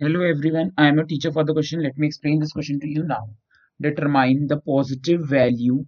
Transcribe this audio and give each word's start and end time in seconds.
Hello 0.00 0.20
everyone, 0.20 0.70
I 0.78 0.86
am 0.86 1.00
a 1.00 1.04
teacher 1.04 1.32
for 1.32 1.42
the 1.42 1.52
question. 1.52 1.82
Let 1.82 1.98
me 1.98 2.06
explain 2.06 2.38
this 2.38 2.52
question 2.52 2.78
to 2.78 2.86
you 2.88 3.02
now. 3.02 3.30
Determine 3.80 4.46
the 4.46 4.60
positive 4.60 5.22
value 5.22 5.86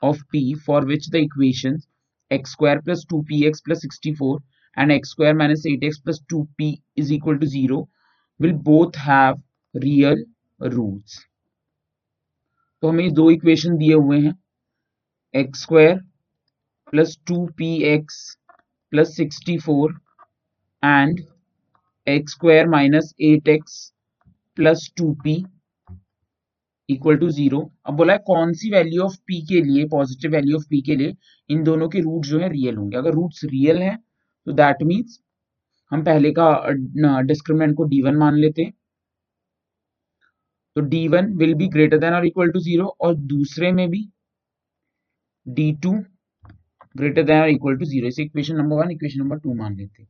of 0.00 0.18
p 0.32 0.54
for 0.54 0.84
which 0.84 1.06
the 1.10 1.18
equations 1.18 1.86
x 2.28 2.50
square 2.50 2.82
plus 2.82 3.04
2px 3.04 3.60
plus 3.64 3.82
64 3.82 4.40
and 4.74 4.90
x 4.90 5.10
square 5.10 5.34
minus 5.34 5.64
8x 5.64 6.02
plus 6.04 6.20
2p 6.32 6.80
is 6.96 7.12
equal 7.12 7.38
to 7.38 7.46
0 7.46 7.88
will 8.40 8.52
both 8.52 8.96
have 8.96 9.38
real 9.74 10.16
roots. 10.58 11.20
तो 12.82 12.88
हमें 12.88 13.12
दो 13.14 13.30
equation 13.30 13.76
दिए 13.78 13.94
हुए 13.94 14.20
हैं 14.20 14.34
X 15.34 15.62
square 15.62 16.00
plus 16.90 17.18
two 17.26 17.44
P 17.58 17.74
X 17.94 18.18
plus 18.90 19.16
sixty 19.16 19.58
four 19.66 20.00
and 20.84 21.20
X 22.06 22.32
square 22.32 22.68
minus 22.68 23.12
eight 23.22 23.48
X 23.48 23.74
plus 24.58 24.90
two 24.98 25.12
P 25.24 25.34
equal 26.88 27.16
to 27.16 27.28
zero 27.30 27.60
अब 27.86 27.94
बोला 27.96 28.12
है, 28.12 28.18
कौन 28.20 28.52
सी 28.54 28.70
वैल्यू 28.70 29.02
ऑफ़ 29.02 29.16
पी 29.26 29.40
के 29.46 29.60
लिए 29.62 29.84
पॉजिटिव 29.88 30.30
वैल्यू 30.32 30.56
ऑफ़ 30.56 30.64
पी 30.70 30.80
के 30.82 30.96
लिए, 30.96 31.14
इन 31.50 31.62
दोनों 31.64 31.88
के 31.88 32.00
रूट 32.00 32.24
जो 32.26 32.38
है 32.40 32.48
रियल 32.52 32.76
होंगे? 32.76 32.96
अगर 32.96 33.14
रूट्स 33.14 33.44
रियल 33.44 33.82
हैं 33.82 33.96
तो 34.46 34.52
दैट 34.52 34.82
मीन्स 34.82 35.18
हम 35.92 36.02
पहले 36.04 36.30
का 36.38 36.50
डिस्क्रिमिनेंट 37.22 37.76
को 37.76 37.84
डी 37.84 38.00
वन 38.02 38.16
मान 38.16 38.36
लेते 38.36 38.62
हैं। 38.62 38.72
तो 40.76 40.80
D 40.82 41.06
one 41.08 41.32
will 41.38 41.54
be 41.54 41.68
greater 41.68 41.98
than 41.98 42.14
और 42.14 42.26
इक्वल 42.26 42.50
टू 42.52 42.60
ज़ीरो 42.60 42.86
और 43.00 43.14
दूसरे 43.34 43.72
में 43.72 43.88
भी 43.90 44.08
डी 45.46 45.72
टू 45.82 45.92
ग्रेटर 46.94 47.22
देन 47.22 47.40
और 47.40 47.48
इक्वल 47.50 47.76
टू 47.78 47.84
ज़ीरो 47.84 48.08
इसे 48.08 48.22
equation 48.22 48.56
number 48.56 48.76
one 48.76 48.90
equation 48.90 49.20
number 49.20 49.38
two 49.38 49.54
मान 49.54 49.76
लेते 49.76 50.02
हैं। 50.02 50.08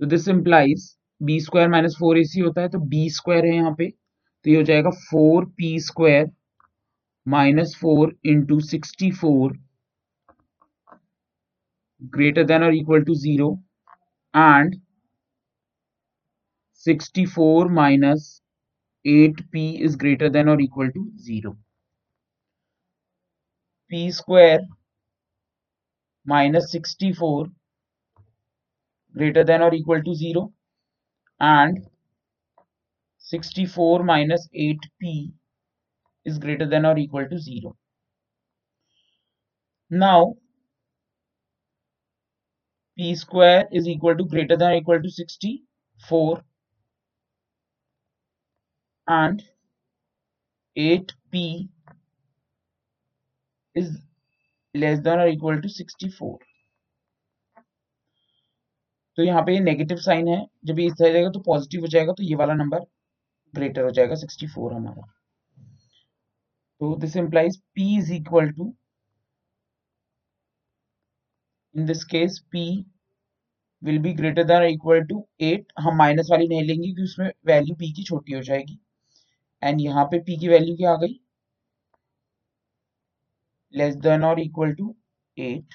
तो 0.00 0.06
this 0.06 0.28
implies 0.28 0.94
B 1.20 1.38
square 1.40 1.68
minus 1.68 1.96
four 1.98 2.18
A 2.18 2.24
C 2.24 2.40
होता 2.40 2.60
है 2.60 2.68
तो 2.68 2.78
बी 2.86 3.08
स्क्वायर 3.10 3.46
है 3.46 3.54
यहाँ 3.54 3.74
पे 3.78 3.88
तो 3.90 4.50
ये 4.50 4.56
हो 4.56 4.62
जाएगा 4.62 4.90
four 5.00 5.44
P 5.58 5.78
square 5.80 6.30
minus 7.26 7.76
four 7.80 8.16
into 8.26 8.60
sixty 8.62 9.10
four 9.12 9.58
greater 12.12 12.44
than 12.44 12.62
और 12.62 12.74
equal 12.74 13.04
to 13.04 13.14
zero 13.16 13.52
and 14.34 14.74
sixty 16.86 17.24
four 17.26 17.68
minus 17.72 18.28
eight 19.04 19.40
P 19.52 19.68
is 19.84 19.96
greater 19.98 20.28
than 20.30 20.48
और 20.48 20.62
equal 20.62 20.88
to 20.90 21.04
zero 21.20 21.52
P 23.92 24.10
square 24.12 24.66
minus 26.26 26.70
sixty 26.72 27.12
four 27.12 27.48
greater 29.16 29.44
than 29.44 29.62
or 29.62 29.74
equal 29.74 30.02
to 30.02 30.14
0 30.14 30.52
and 31.40 31.86
64 33.18 34.04
minus 34.04 34.48
8p 34.54 35.32
is 36.24 36.38
greater 36.38 36.66
than 36.66 36.86
or 36.86 36.98
equal 36.98 37.28
to 37.28 37.38
0. 37.38 37.76
Now 39.90 40.34
p 42.96 43.14
square 43.14 43.68
is 43.70 43.86
equal 43.86 44.16
to 44.16 44.24
greater 44.24 44.56
than 44.56 44.72
or 44.72 44.76
equal 44.76 45.02
to 45.02 45.10
64 45.10 46.42
and 49.08 49.42
8p 50.76 51.68
is 53.74 53.98
less 54.74 55.00
than 55.00 55.20
or 55.20 55.28
equal 55.28 55.60
to 55.60 55.68
64. 55.68 56.38
तो 59.18 59.22
यहाँ 59.22 59.42
पे 59.42 59.58
negative 59.60 59.96
sign 59.98 60.28
है। 60.28 60.44
जब 60.66 60.78
ये 60.78 60.86
इस 60.86 60.92
तरह 60.92 61.12
जाएगा 61.12 61.30
तो 61.30 61.40
पॉजिटिव 61.42 61.80
हो 61.80 61.86
जाएगा 61.88 62.12
तो 62.12 62.22
ये 62.22 62.34
वाला 62.36 62.54
नंबर 62.54 62.80
ग्रेटर 63.54 63.84
हो 63.84 63.90
जाएगा 63.90 64.14
64 64.16 64.72
हमारा। 64.72 65.02
तो 66.80 66.94
this 67.00 67.16
implies 67.16 67.60
p 67.78 67.82
is 67.98 68.12
equal 68.12 68.50
to 68.52 68.74
in 71.74 71.86
this 71.86 72.04
case 72.06 72.40
p 72.54 72.64
will 73.82 73.98
be 73.98 74.12
greater 74.14 74.44
than 74.44 74.62
equal 74.64 75.04
to 75.06 75.26
8 75.42 75.72
हम 75.80 75.96
माइनस 75.98 76.28
वाली 76.30 76.48
नहीं 76.48 76.62
लेंगे, 76.62 76.84
क्योंकि 76.84 77.02
उसमें 77.02 77.30
वैल्यू 77.46 77.74
p 77.76 77.92
की 77.96 78.04
छोटी 78.04 78.32
हो 78.32 78.40
जाएगी। 78.42 78.78
एंड 79.62 79.80
यहाँ 79.80 80.04
पे 80.12 80.18
p 80.20 80.38
की 80.40 80.48
वैल्यू 80.48 80.76
क्या 80.76 80.92
आ 80.92 80.96
गई? 80.96 81.20
लेस 83.74 83.94
देन 83.98 84.24
और 84.24 84.40
इक्वल 84.40 84.72
टू 84.74 84.94
8 85.36 85.74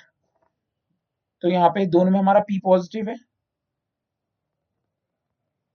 तो 1.44 1.50
यहाँ 1.50 1.70
पे 1.70 1.86
दोनों 1.88 2.12
में 2.12 2.20
हमारा 2.20 2.44
p 2.52 2.60
पॉजिटिव 2.64 3.10
है। 3.10 3.16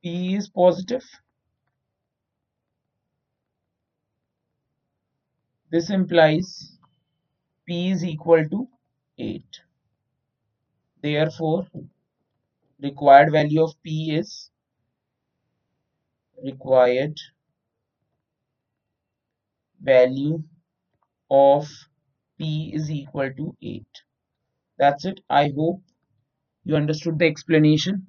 P 0.05 0.35
is 0.35 0.51
positive. 0.51 1.03
This 5.71 5.89
implies 5.89 6.79
P 7.65 7.91
is 7.91 8.05
equal 8.05 8.47
to 8.51 8.69
8. 9.17 9.43
Therefore, 11.01 11.67
required 12.79 13.33
value 13.33 13.63
of 13.63 13.83
P 13.83 14.15
is 14.15 14.51
required 16.43 17.19
value 19.81 20.43
of 21.31 21.67
P 22.37 22.73
is 22.75 22.91
equal 22.91 23.33
to 23.33 23.57
8. 23.63 23.87
That's 24.77 25.07
it. 25.07 25.21
I 25.31 25.49
hope 25.57 25.81
you 26.63 26.77
understood 26.77 27.19
the 27.19 27.25
explanation. 27.25 28.09